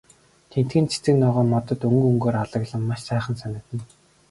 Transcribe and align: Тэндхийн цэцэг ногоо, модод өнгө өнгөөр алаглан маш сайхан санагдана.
Тэндхийн 0.51 0.87
цэцэг 0.91 1.15
ногоо, 1.23 1.43
модод 1.53 1.79
өнгө 1.87 2.05
өнгөөр 2.11 2.35
алаглан 2.43 2.83
маш 2.87 3.01
сайхан 3.07 3.35
санагдана. 3.41 3.83